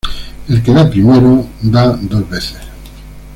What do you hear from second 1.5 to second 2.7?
da dos veces